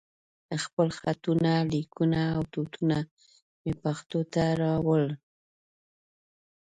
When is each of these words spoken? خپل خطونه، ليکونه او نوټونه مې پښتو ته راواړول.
خپل 0.63 0.87
خطونه، 0.99 1.51
ليکونه 1.71 2.21
او 2.35 2.41
نوټونه 2.53 2.97
مې 3.61 3.73
پښتو 3.83 4.19
ته 4.33 4.43
راواړول. 4.61 5.05